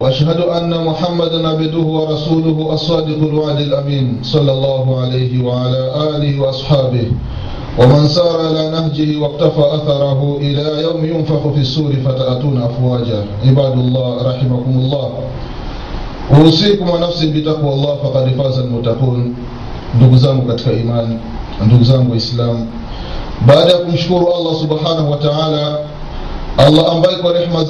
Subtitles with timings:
[0.00, 7.06] وأشهد أن محمدا عبده ورسوله الصادق الوعد الأمين صلى الله عليه وعلى آله وأصحابه.
[7.78, 13.24] ومن سار على نهجه واقتفى أثره إلى يوم ينفخ في السور فتأتون أفواجا.
[13.46, 15.08] عباد الله رحمكم الله.
[16.40, 19.34] أوصيكم ونفسي بتقوى الله فقد فاز المتقون.
[19.94, 21.18] ndugu zangu katika imani
[21.66, 22.66] ndugu zangu waislamu
[23.46, 25.78] baada ya kumshukuru allah subhanahu wa taala
[26.56, 27.64] allah ambaye kwa rehma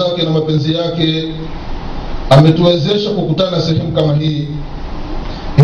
[2.30, 4.48] ametuwezesha kukutana sehemu kama hii.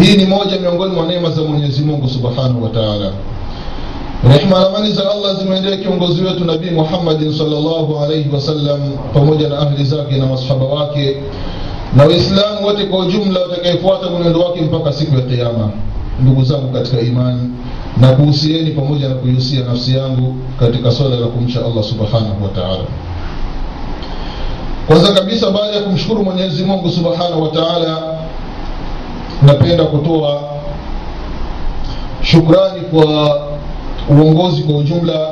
[0.03, 3.13] Hii ni moja miongoni mwa neema za mwenyezi mungu subhanahu wa taala.
[4.33, 8.81] Rehma na amani za allah zimeendea kiongozi wetu nabii muhammadin salllahu alaihi wasallam
[9.15, 11.17] pamoja na ahli zake na masahaba wake
[11.97, 15.71] na waislamu wote kwa ujumla watakayefuata mwenendo wake mpaka siku ya kiama
[16.21, 17.41] ndugu zangu katika imani
[18.01, 22.85] na kuhusieni pamoja na kuihusia nafsi yangu katika swala la kumcha allah subhanahu wa taala
[24.87, 27.99] kwanza kabisa baada ya kumshukuru mwenyezi mungu subhanahu wa taala
[29.43, 30.41] napenda kutoa
[32.23, 33.39] shukrani kwa
[34.11, 35.29] uongozi kwa ujumla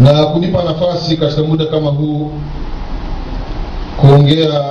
[0.00, 2.30] na kunipa nafasi katika muda kama huu
[4.00, 4.62] kuongea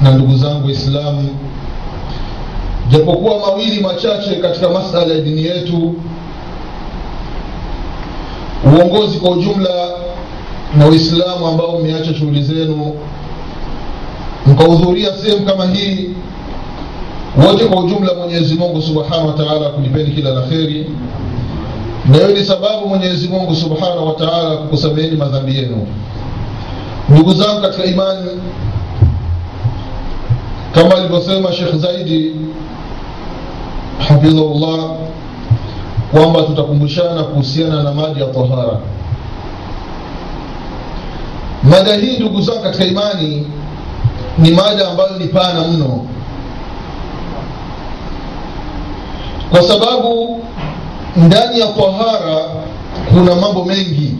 [0.00, 1.28] na ndugu zangu waislamu
[2.90, 5.94] japokuwa mawili machache katika masala ya dini yetu.
[8.64, 9.70] Uongozi kwa ujumla
[10.78, 12.94] na waislamu ambao mmeacha shughuli zenu
[14.46, 16.10] mkahudhuria sehemu kama hii
[17.46, 19.70] wote kwa ujumla mwenyezi mungu subhanahu wa taala
[20.10, 20.90] kila la kheri.
[22.08, 24.56] Na hiyo ni sababu mwenyezi mungu subhanahu wa taala
[25.16, 25.86] madhambi yenu.
[27.08, 28.30] Ndugu zangu katika imani
[30.74, 32.32] kama alivyosema shekh zaidi
[34.08, 34.90] hafidhahullah
[36.12, 38.78] kwamba tutakumbushana kuhusiana na maji ya tahara
[41.62, 43.46] mada hii ndugu zangu katika imani
[44.38, 46.06] ni mada ambayo ni pana mno.
[49.50, 50.44] Kwa sababu
[51.16, 52.44] ndani ya tahara
[53.14, 54.14] kuna mambo mengi.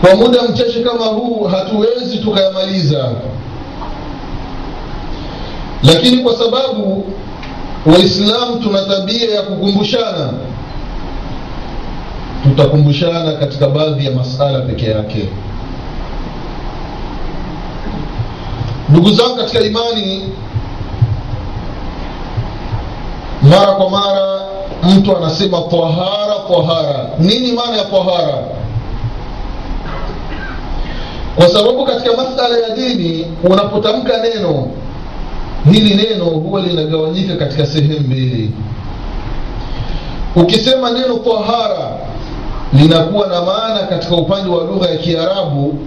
[0.00, 3.10] Kwa muda mchache kama huu hatuwezi tukayamaliza.
[5.82, 7.04] Lakini kwa sababu
[7.86, 10.30] waislamu tuna tabia ya kukumbushana
[12.42, 15.28] tutakumbushana katika baadhi ya masala peke yake.
[18.88, 20.22] Ndugu zangu katika imani
[23.42, 24.40] mara kwa mara
[24.82, 28.44] mtu anasema tahara tahara nini maana ya tahara
[31.36, 34.66] kwa sababu katika masala ya dini unapotamka neno
[35.72, 38.50] hili neno huwa linagawanyika katika sehemu mbili.
[40.36, 41.97] Ukisema neno tahara
[42.72, 45.78] linakuwa na maana katika upande wa lugha ya kiarabu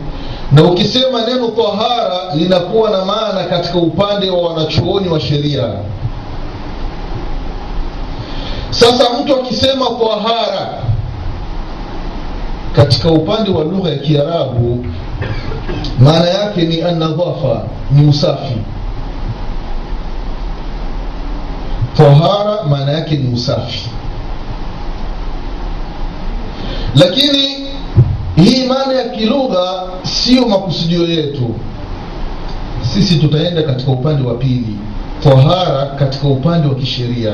[0.52, 5.64] na ukisema neno tahara linakuwa na maana katika upande wa wanachuoni wa sheria.
[8.70, 10.70] Sasa mtu akisema tahara
[12.76, 14.86] katika upande wa lugha ya kiarabu
[16.00, 17.62] maana yake ni anadhafa,
[17.92, 18.58] ni usafi.
[21.98, 23.90] Tahara maana yake ni usafi
[26.96, 27.68] lakini
[28.36, 31.56] hii maana ya kilugha sio makusudio yetu.
[32.94, 34.76] Sisi tutaenda katika upande wa pili
[35.24, 37.34] tahara katika upande wa kisheria.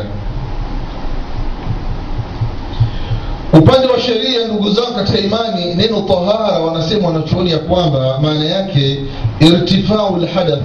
[3.54, 9.00] Upande wa sheria ndugu zangu katika imani neno tahara wanasema wanachuoni ya kwamba maana yake
[9.40, 10.64] irtifau lhadath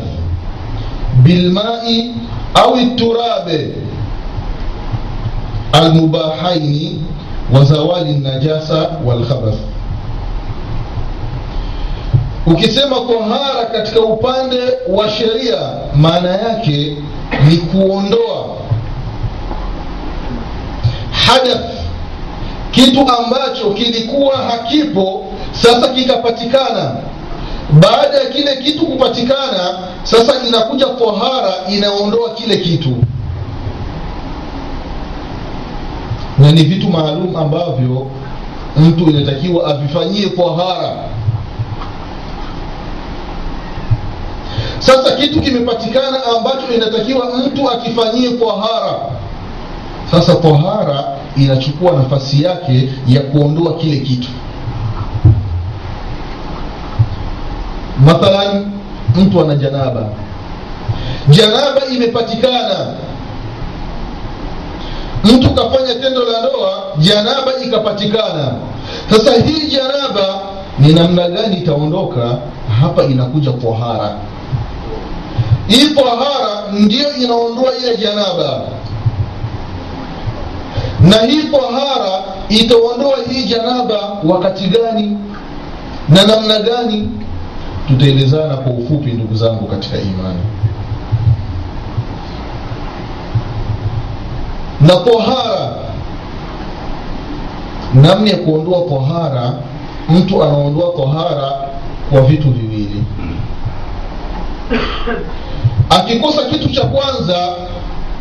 [1.22, 2.14] bilmai
[2.54, 3.68] au turabe
[5.72, 7.02] almubahaini
[7.52, 9.58] wa zawali najasa walkhabath
[12.46, 14.58] ukisema tahara katika upande
[14.88, 15.58] wa sheria
[15.96, 16.96] maana yake
[17.48, 18.46] ni kuondoa
[21.26, 21.70] hadath.
[22.70, 26.96] Kitu ambacho kilikuwa hakipo sasa kikapatikana.
[27.72, 32.96] Baada ya kile kitu kupatikana sasa inakuja tahara inaondoa kile kitu
[36.42, 38.06] na ni vitu maalum ambavyo
[38.76, 40.96] mtu inatakiwa avifanyie tahara
[44.78, 48.98] sasa kitu kimepatikana ambacho inatakiwa mtu akifanyie tahara
[50.10, 51.04] sasa tahara
[51.36, 54.28] inachukua nafasi yake ya kuondoa kile kitu.
[58.04, 58.72] Mathalan
[59.16, 60.08] mtu ana janaba.
[61.28, 62.94] Janaba imepatikana
[65.52, 68.54] mtu kafanya tendo la ndoa janaba ikapatikana.
[69.10, 70.40] Sasa hii janaba
[70.78, 72.38] ni namna gani itaondoka?
[72.80, 74.16] Hapa inakuja tahara
[75.68, 78.60] hii tahara ndiyo inaondoa ile janaba
[81.00, 85.18] na hii tahara itaondoa hii janaba wakati gani?
[86.08, 87.08] Na namna gani?
[87.88, 90.40] Tutaelezana kwa ufupi ndugu zangu katika imani
[94.82, 95.72] na tohara.
[97.94, 99.52] namna ya kuondoa tohara,
[100.08, 101.52] mtu anaondoa tohara
[102.10, 103.04] kwa vitu viwili.
[105.90, 107.48] Akikosa kitu cha kwanza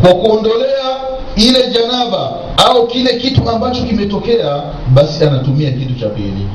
[0.02, 0.98] kwa kuondolea
[1.36, 4.62] ile janaba au kile kitu ambacho kimetokea
[4.94, 6.48] basi anatumia kitu cha pili.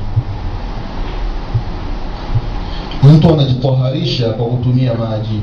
[3.02, 5.40] Mtu anajitoharisha kwa kutumia maji.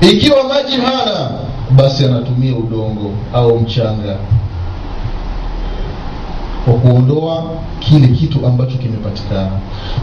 [0.00, 1.30] Ikiwa maji hana
[1.76, 4.16] basi anatumia udongo au mchanga
[6.64, 7.44] kwa kuondoa
[7.78, 9.50] kile kitu ambacho kimepatikana.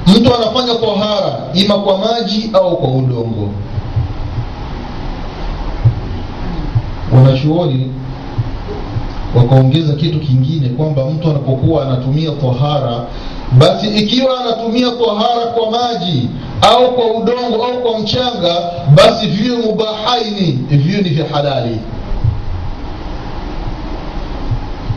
[0.07, 3.49] Mtu anafanya tohara ima kwa maji au kwa udongo.
[7.15, 7.91] Wanachuoni
[9.35, 13.05] wakaongeza kitu kingine kwamba mtu anapokuwa anatumia tahara
[13.57, 16.29] basi ikiwa anatumia tahara kwa maji
[16.61, 18.55] au kwa udongo au kwa mchanga
[18.95, 21.79] basi viwe mubahaini viwe ni vya halali.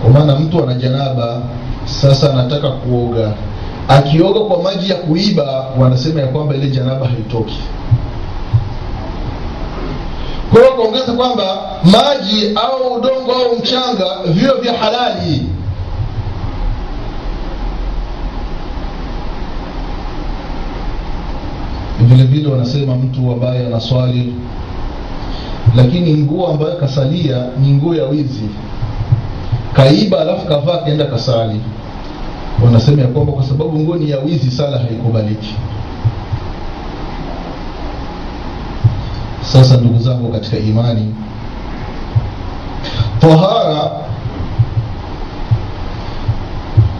[0.02, 1.42] Kwa maana mtu ana janaba
[1.84, 3.32] sasa anataka kuoga.
[3.88, 7.58] Akioga kwa maji ya kuiba wanasema ya kwamba ile janaba haitoki.
[10.52, 11.44] Kwa hiyo kaongeza kwamba
[11.84, 15.46] maji au udongo au mchanga viwe vya halali
[22.00, 24.34] vile vile wanasema mtu ambaye anaswali
[25.76, 28.48] lakini nguo ambayo kasalia ni nguo ya wizi.
[29.72, 31.60] Kaiba alafu kavaa kaenda kasali.
[32.64, 35.54] Wanasema ya kwamba kwa sababu nguo ni ya wizi sala haikubaliki.
[39.42, 41.14] Sasa ndugu zangu katika imani
[43.20, 43.90] tahara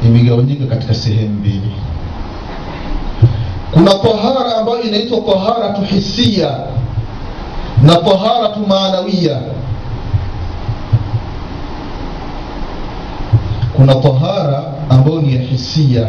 [0.07, 1.73] imegawanyika katika sehemu mbili
[3.73, 6.51] kuna tahara ambayo inaitwa taharatu hisia
[7.83, 9.37] na taharatu maanawia.
[13.77, 16.09] Kuna tahara ambayo ni ya hisia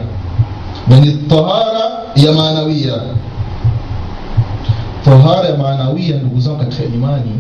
[0.88, 2.94] na ni tahara ya maanawia.
[5.06, 7.32] Tahara ya maanawia ndugu zangu katika imani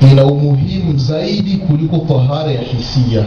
[0.00, 3.24] ina umuhimu zaidi kuliko tahara ya hisia.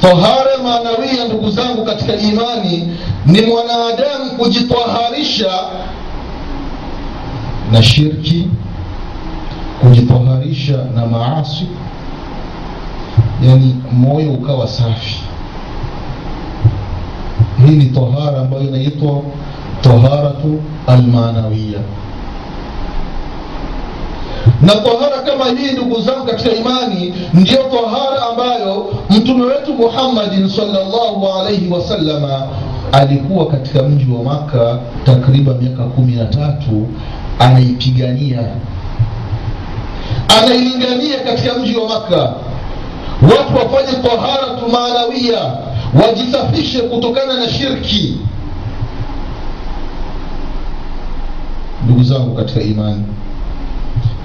[0.00, 2.96] Tahara maanawia ndugu zangu katika imani
[3.26, 5.50] ni mwanadamu kujitaharisha
[7.72, 8.48] na shirki
[9.80, 11.66] kujitaharisha na maasi
[13.42, 15.20] yani moyo ukawa safi.
[17.66, 19.22] Hii ni tahara ambayo inaitwa
[19.80, 21.80] taharatu almanawiya
[24.62, 31.28] na tahara kama hii ndugu zangu katika imani ndiyo tahara ambayo mtume wetu muhammadin salllahu
[31.40, 32.46] alaihi wasalama
[32.92, 36.86] alikuwa katika mji wa maka takriban miaka kumi na tatu
[37.38, 38.48] anaipigania.
[40.42, 42.16] Anailingania katika mji wa maka
[43.22, 45.38] watu wafanye taharatu maanawia
[46.02, 48.16] wajisafishe kutokana na shirki.
[51.84, 53.04] Ndugu zangu katika imani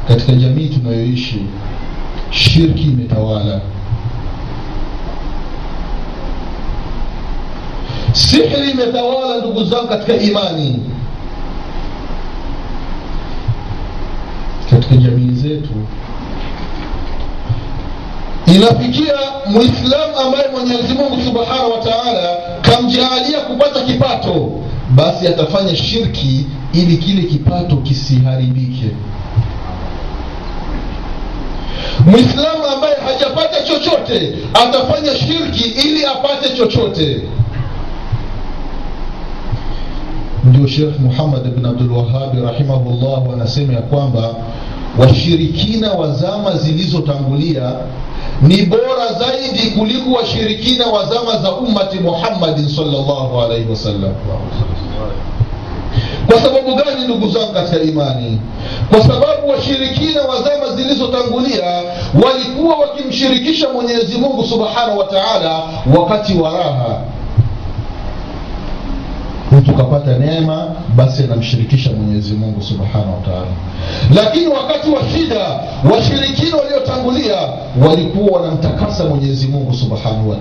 [0.07, 1.45] katika jamii tunayoishi
[2.31, 3.61] shirki imetawala.
[8.11, 10.79] Sihri imetawala ndugu zangu katika imani.
[14.69, 15.69] Katika jamii zetu
[18.47, 19.13] inafikia
[19.51, 24.51] mwislamu ambaye mwenyezi mungu subhanahu wa taala kamjaalia kupata kipato
[24.95, 28.91] basi atafanya shirki ili kile kipato kisiharibike
[32.05, 37.21] mwislamu ambaye hajapata chochote atafanya shirki ili apate chochote.
[40.43, 44.35] Ndio shekh muhammad bn abdulwahabi rahimahullah anasema ya kwamba
[44.99, 47.73] washirikina wa zama zilizotangulia
[48.41, 54.13] ni bora zaidi kuliko washirikina wa zama za ummati muhammadin salllahu alaihi wasallam
[56.33, 58.39] kwa sababu gani ndugu zangu katika imani?
[58.89, 61.81] Kwa sababu washirikina wa zama zilizotangulia
[62.23, 65.63] walikuwa wakimshirikisha mwenyezi mungu subhanahu wa taala
[65.97, 67.01] wakati wa raha.
[69.51, 73.45] Mtu kapata neema basi anamshirikisha mwenyezi mungu subhanahu wa
[74.15, 75.59] lakini wakati wa shida
[75.93, 77.35] washirikina waliotangulia
[77.87, 80.35] walikuwa wanamtakasa mwenyezi mungu subhanahu wa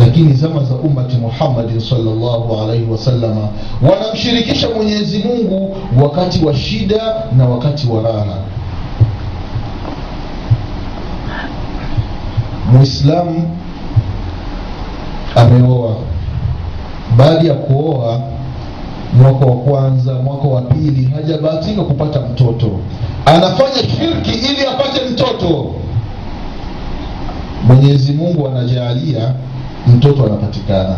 [0.00, 3.48] lakini zama za ummati muhammadin salllahu alaihi wasalama
[3.90, 8.36] wanamshirikisha mwenyezi mungu wakati wa shida na wakati wa raha
[12.72, 13.50] mwislamu
[15.36, 15.96] ameoa.
[17.16, 18.20] Baada ya kuoa
[19.12, 22.70] mwaka wa kwanza mwaka wa pili hajabahatika kupata mtoto.
[23.26, 25.74] Anafanya shirki ili apate mtoto.
[27.66, 29.34] Mwenyezi mungu anajaalia
[29.86, 30.96] mtoto anapatikana.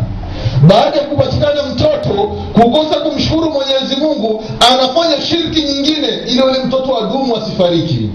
[0.67, 2.09] Baada ya kupatikana mtoto
[2.53, 8.09] kukosa kumshukuru mwenyezi mungu anafanya shirki nyingine ili ule mtoto adumu asifariki.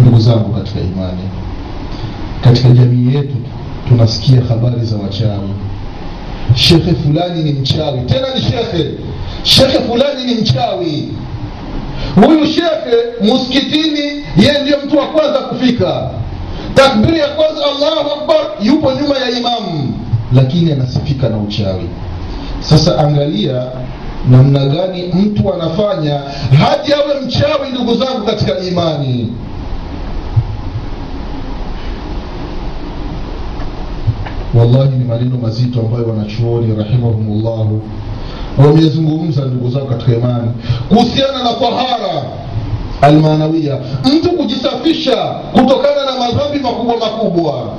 [0.00, 1.28] Ndugu zangu katika imani
[2.44, 3.36] katika jamii yetu
[3.88, 5.50] tunasikia habari za wachawi.
[6.54, 8.90] Shekhe fulani ni mchawi tena ni shekhe
[9.42, 11.08] shekhe fulani ni mchawi
[12.14, 12.96] huyu shekhe
[13.32, 16.10] muskitini yeye ndiyo mtu wa kwanza kufika.
[16.74, 19.94] Takbiri ya kwanza allahu akbar yupo nyuma ya imamu
[20.32, 21.88] lakini anasifika na uchawi.
[22.60, 23.62] Sasa angalia
[24.30, 26.20] namna gani mtu anafanya
[26.58, 29.32] hadi awe mchawi ndugu zangu katika imani.
[34.54, 37.82] Wallahi ni maneno mazito ambayo wanachuoni rahimahumullahu
[38.66, 40.50] wamezungumza ndugu zao katika imani.
[40.88, 42.22] Kuhusiana na tahara
[43.02, 45.16] almanawia mtu kujisafisha
[45.52, 47.70] kutokana na madhambi makubwa makubwa.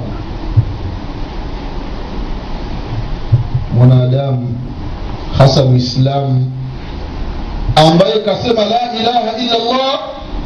[3.77, 4.47] Mwanadamu
[5.37, 6.51] hasa mwislamu
[7.75, 9.99] ambaye kasema la ilaha illa llah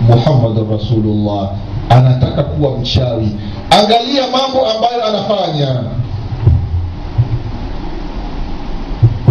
[0.10, 1.50] muhammadan rasulullah
[1.90, 3.32] anataka kuwa mchawi.
[3.70, 5.84] Angalia mambo ambayo anafanya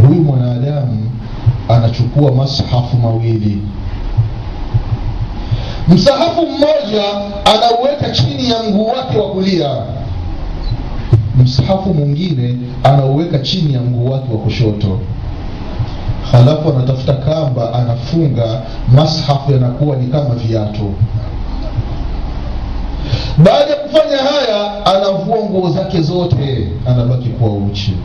[0.07, 1.11] huyu mwanadamu
[1.69, 3.63] anachukua mashafu mawili.
[5.89, 7.05] Msahafu mmoja
[7.55, 9.77] anauweka chini ya mguu wake wa kulia.
[11.43, 14.99] Msahafu mwingine anauweka chini ya mguu wake wa kushoto.
[16.33, 18.63] Halafu anatafuta kamba anafunga
[18.95, 20.93] mashafu yanakuwa ni kama viatu.
[23.39, 27.97] Baada ya kufanya haya anavua nguo zake zote anabaki kuwa uchi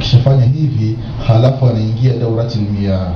[0.00, 3.08] akishafanya hivi halafu anaingia daurati lmiyah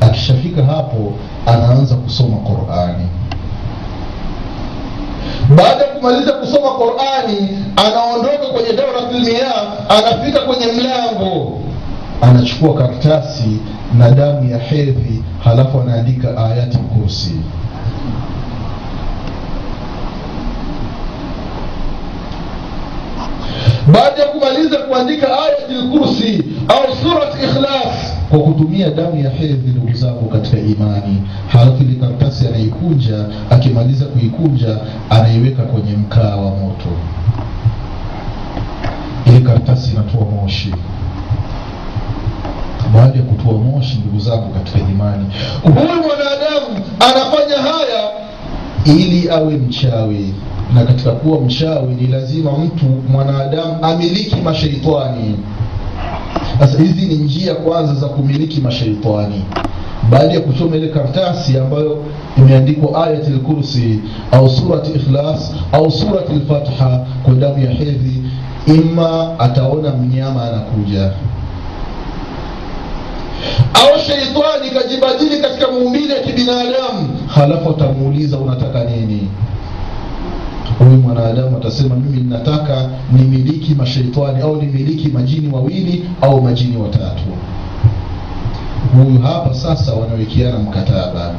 [0.00, 1.12] akishafika hapo
[1.46, 3.06] anaanza kusoma qurani.
[5.56, 9.52] Baada ya kumaliza kusoma qurani anaondoka kwenye dauratlmia
[9.88, 11.60] anafika kwenye mlango.
[12.22, 13.60] Anachukua karatasi
[13.98, 17.34] na damu ya hedhi halafu anaandika ayati kursi
[23.92, 29.92] baada ya kumaliza kuandika ayatul kursi au surat ikhlas kwa kutumia damu ya hedhi ndugu
[29.92, 31.22] zangu katika imani.
[31.48, 34.76] Halafu ile karatasi anaikunja akimaliza kuikunja
[35.10, 36.88] anaiweka kwenye mkaa wa moto.
[39.26, 40.74] Ile karatasi inatoa moshi.
[42.94, 45.26] Baada ya kutoa moshi ndugu zangu katika imani
[45.62, 48.10] huyu mwanadamu anafanya haya
[48.84, 50.34] ili awe mchawi
[50.74, 55.36] na katika kuwa mchawi ni lazima mtu mwanadamu amiliki mashaitani.
[56.58, 59.44] Sasa hizi ni njia kwanza za kumiliki mashaitani.
[60.10, 62.04] Baada ya kusoma ile karatasi ambayo
[62.38, 64.00] imeandikwa ayat lkursi
[64.32, 68.22] au surat ikhlas au surat lfatha kwa damu ya hedhi
[68.66, 71.10] ima ataona mnyama anakuja.
[73.74, 79.28] Au sheitani kajibadili katika muumbile ya kibinadamu halafu atamuuliza unataka nini
[80.78, 87.22] huyu mwanadamu atasema mimi ninataka nimiliki mashaitani au nimiliki majini wawili au majini watatu.
[88.94, 91.34] Huyu hapa sasa wanawekeana mkataba.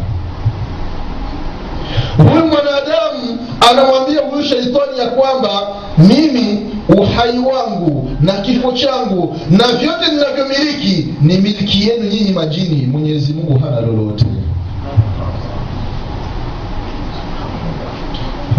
[2.17, 3.39] Huyu mwanadamu
[3.71, 5.49] anamwambia huyu shaitani ya kwamba
[5.97, 6.59] mimi
[6.97, 12.85] uhai wangu na kifo changu na vyote ninavyomiliki ni miliki yenu nyinyi majini.
[12.91, 14.25] Mwenyezi mungu hana lolote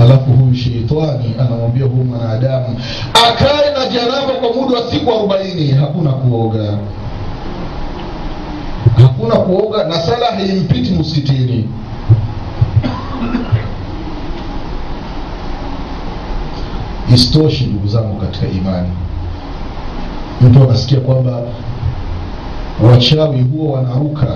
[0.00, 2.80] halafu huyu sheitani anamwambia huyu mwanadamu
[3.28, 5.71] akae na janaba kwa muda wa siku arobaini.
[5.73, 6.78] Hakuna kuoga.
[8.97, 11.69] Hakuna kuoga na sala haimpiti msikitini.
[17.14, 18.88] Isitoshi ndugu zangu katika imani.
[20.40, 21.42] Mtu anasikia kwamba
[22.83, 24.26] wachawi huo wanaruka.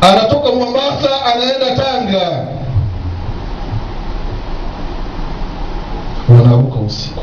[0.00, 2.46] Anatoka mombasa anaenda tanga
[6.30, 7.20] wanaruka usiku.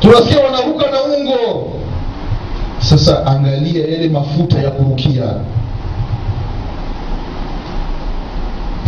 [0.00, 1.72] Tunasikia wanaruka na ungo.
[2.78, 5.24] Sasa angalia yale mafuta ya kurukia,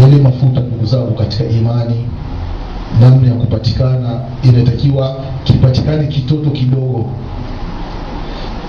[0.01, 2.09] yale mafuta ndugu zangu katika imani,
[3.01, 7.05] namna ya kupatikana, inatakiwa kipatikane kitoto kidogo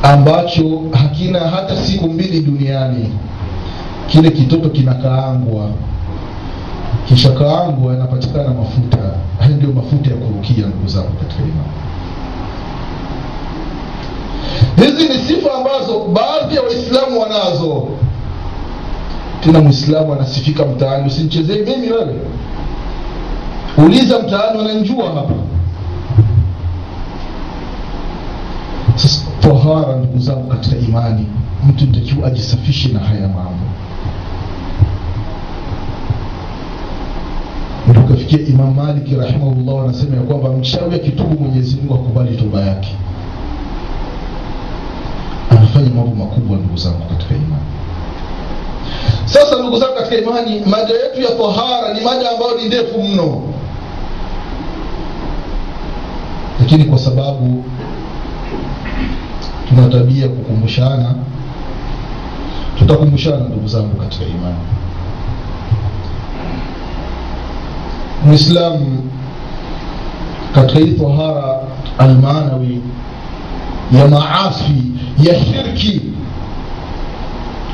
[0.03, 3.09] ambacho hakina hata siku mbili duniani,
[4.07, 5.69] kile kitoto kinakaangwa
[7.07, 8.97] kisha wangu yanapatikana mafuta.
[9.39, 11.75] Hayo ndio mafuta ya kurukia ndugu zangu katika imani.
[14.75, 17.87] Hizi ni sifa ambazo baadhi ya waislamu wanazo.
[19.43, 22.15] Tena mwislamu anasifika mtaani usinichezee mimi wewe.
[23.77, 25.33] Uliza mtaani wananjua hapa.
[28.95, 31.25] Sasa tahara ndugu zangu katika imani
[31.69, 33.64] mtu ntakiwa ajisafishe na haya mambo
[38.35, 42.95] ndio imam maliki rahimahullah anasema ya kwamba mchawi akitubu mwenyezi mungu akubali toba yake.
[45.49, 47.63] Anafanya mambo makubwa ndugu zangu katika imani.
[49.25, 53.41] Sasa ndugu zangu katika imani mada yetu ya tahara ni mada ambayo ni ndefu mno.
[56.59, 57.63] Lakini kwa sababu
[59.69, 61.15] tuna tabia kukumbushana
[62.79, 64.57] tutakumbushana ndugu zangu katika imani
[68.25, 69.09] mwislamu
[70.55, 71.59] katika hii tahara
[71.97, 72.81] almanawi
[73.97, 74.81] ya maasi
[75.23, 76.01] ya shirki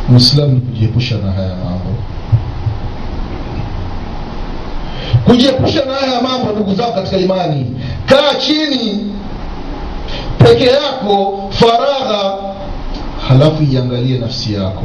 [0.09, 1.95] mwislamu ni kujiepusha na haya mambo.
[5.25, 9.11] Kujiepusha na haya mambo ndugu zangu katika imani kaa chini
[10.37, 12.35] peke yako faragha
[13.27, 14.83] halafu iangalie nafsi yako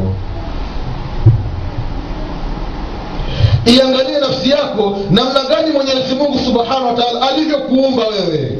[3.66, 8.58] iangalie nafsi yako namna gani mwenyezi mungu subhanahu wa alivyokuumba wewe.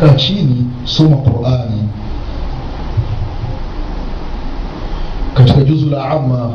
[0.00, 1.88] Kaa chini soma qurani.
[5.34, 6.50] Katika juzu la ama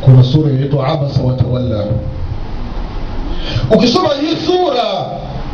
[0.00, 1.84] kuna sura inaitwa abasa watawalla
[3.70, 5.06] ukisoma hii sura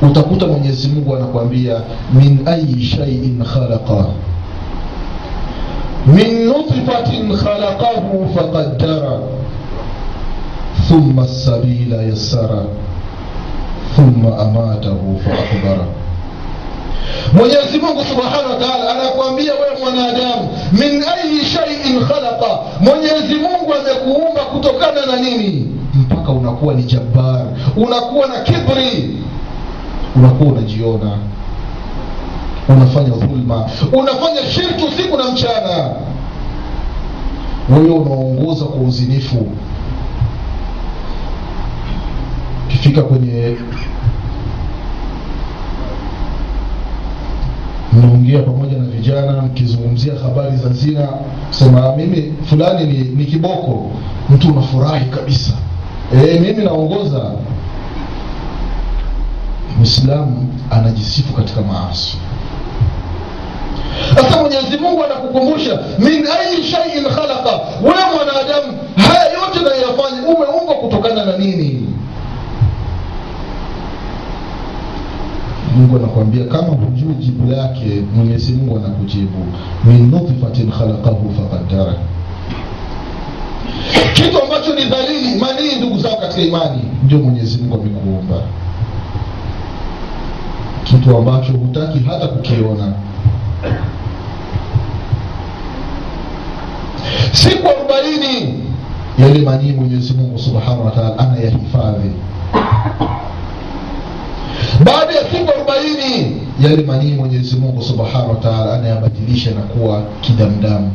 [0.03, 1.81] utakuta mwenyezi mungu anakwambia
[2.15, 4.07] min ayi shaiin khalaqa
[6.07, 9.19] min nutfatin khalaqahu faqaddara
[10.89, 12.63] thumma sabila yassara
[13.97, 15.87] thumma amatahu faakbara
[17.33, 23.37] mwenyezi mungu subhanahu wa anakuambia wewe mwanadamu min ayi shaiin khalaqa mwenyezi
[23.81, 25.73] amekuumba kutokana na nini?
[25.95, 29.19] Mpaka unakuwa ni jabbar unakuwa na kibri
[30.17, 31.19] unakuwa unajiona
[32.69, 35.91] unafanya dhulma unafanya shirki usiku na mchana.
[37.71, 39.47] Wewe unaongoza kwa uzinifu.
[42.67, 43.57] Ukifika kwenye
[47.93, 51.09] mnaongea pamoja na vijana mkizungumzia habari za zina
[51.51, 53.91] sema mimi fulani ni, ni kiboko.
[54.31, 55.53] Mtu unafurahi kabisa.
[56.15, 57.33] E, mimi naongoza.
[59.79, 62.19] Mwislamu anajisifu katika maasi
[64.15, 67.61] sasa mwenyezi mungu anakukumbusha min ayi shaiin khalaqa.
[67.83, 71.89] Wewe mwanadamu haya yote nayoyafanya umeumbwa kutokana na nini?
[75.77, 79.47] Mungu anakwambia kama hujui jibu lake mwenyezi mungu anakujibu
[79.85, 81.93] min nutfatin khalaqahu faqaddara
[84.15, 88.35] kitu ambacho ni dhalili manii ndugu zao katika imani ndio mwenyezi mungu amekuumba.
[90.85, 92.93] Kitu ambacho hutaki hata kukiona
[97.33, 98.65] siku arobaini
[99.19, 102.11] yale manii mwenyezi mungu subhanahu wa anayahifadhi.
[104.85, 110.93] Baada ya siku arobaini yale manii mwenyezi mungu subhanahu wa anayabadilisha na kuwa kidamdamu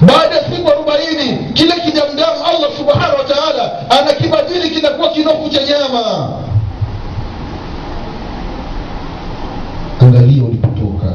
[0.00, 6.28] baada ya siku arobaini kile kidamdamu allah subhanahu wa anakibadili kinakuwa kinofu cha nyama
[10.02, 11.14] angalia ulipotoka.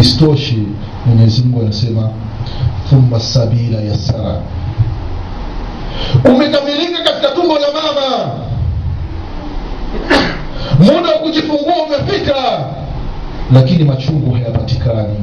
[0.00, 0.56] Isitoshe,
[1.06, 2.10] mwenyezi mungu anasema
[2.90, 4.40] thumma sabila yasara,
[6.24, 8.30] umekamilika katika tumbo la mama
[10.78, 12.34] muda wa kujifungua umefika
[13.52, 15.16] lakini machungu hayapatikani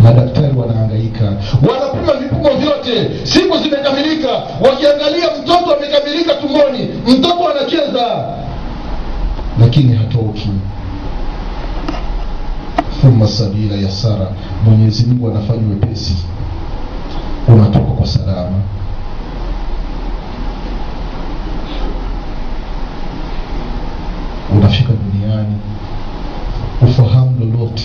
[0.00, 1.24] madaktari wanaangaika
[1.68, 3.10] wanapima vipimo vyote.
[3.26, 4.28] Siku zimekamilika.
[4.60, 8.24] Wakiangalia mtoto amekamilika tumboni mtoto anacheza.
[9.60, 10.48] Lakini hatoki.
[13.00, 14.26] Thumma sabila yasara
[14.64, 16.16] mwenyezi mungu anafanya wepesi.
[17.48, 18.60] Unatoka kwa salama.
[24.56, 25.56] Unafika duniani.
[26.82, 27.82] Ufahamu lolote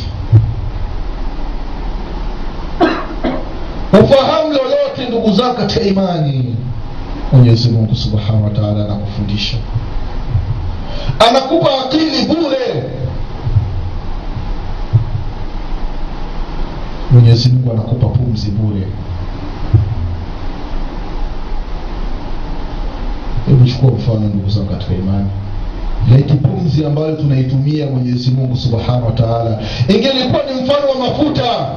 [3.93, 6.55] ufahamu lolote ndugu zako katika imani.
[7.31, 8.49] Mwenyezi mungu subhanahu wa
[8.85, 9.57] anakufundisha.
[11.29, 12.83] Anakupa akili bure.
[17.11, 18.87] Mwenyezi mungu anakupa pumzi bure.
[23.47, 25.29] Hebu mfano ndugu zangu katika imani.
[26.11, 31.69] Laiti pumzi ambayo tunaitumia mwenyezi mungu subhanahu wa taala ingelikuwa ni mfano wa mafuta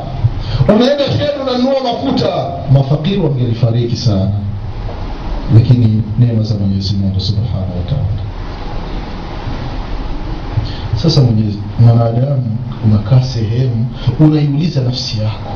[0.69, 2.51] unaenda sheni unanunua mafuta.
[2.73, 4.31] Mafakiri wangelifariki sana
[5.55, 8.25] lakini neema za mwenyezi mungu subhanahu wataala
[11.03, 11.21] sasa
[11.81, 13.87] mwanadamu unakaa sehemu
[14.21, 15.53] unaiuliza nafsi yako.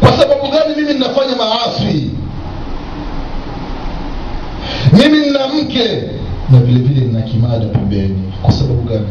[0.00, 2.10] Kwa sababu gani mimi ninafanya maasi?
[4.92, 6.02] Mimi nina mke.
[6.50, 8.32] Na vile vile nina kimada pembeni.
[8.42, 9.06] Kwa sababu gani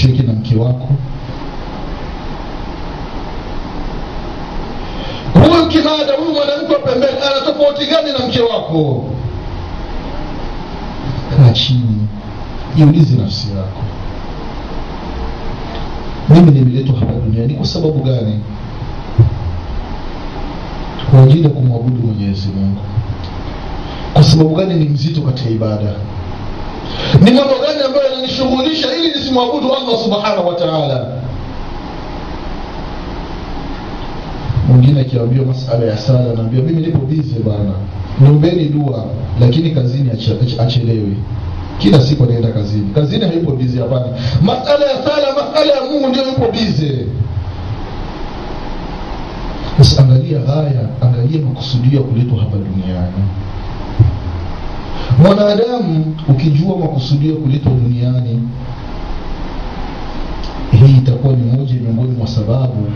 [0.00, 0.88] hutosheki na mke wako.
[5.34, 9.04] Huyu kidada, huyu mwanamke wa pembeni ana tofauti gani na mke wako?
[11.36, 12.08] Kaa chini
[12.76, 13.82] jiulize nafsi yako.
[16.28, 18.40] Mimi nimeletwa hapa duniani kwa sababu gani?
[21.10, 22.80] Kwa ajili ya kumwabudu mwenyezi mungu.
[24.14, 25.94] Kwa sababu gani ni mzito katika ibada
[27.20, 30.54] ni mambo gani ambayo yananishughulisha ili nisimwabudu allah subhanahu wa
[34.68, 37.72] mwingine akiambiwa masala ya sala anaambia mimi nipo bize bana
[38.20, 39.04] niombeni dua
[39.40, 40.10] lakini kazini
[40.58, 41.16] achelewi
[41.78, 42.90] kila siku anaenda kazini.
[42.94, 44.06] Kazini hayupo bize hapana.
[44.42, 47.06] Masala ya sala masala ya mungu ndio yupo bize
[49.78, 53.24] basi angalia haya angalia makusudio ya kuletwa hapa duniani
[55.18, 58.48] mwanadamu ukijua makusudio kuletwa duniani
[60.72, 62.92] hii itakuwa ni moja miongoni mwa sababu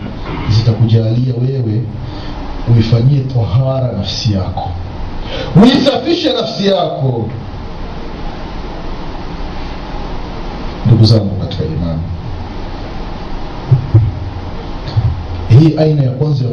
[0.49, 1.83] zitakujalia wewe
[2.75, 4.69] uifanyie tahara nafsi yako
[5.63, 7.29] uisafishe nafsi yako.
[10.85, 12.01] Ndugu zangu katika imani
[15.49, 16.45] hii aina ya kwanza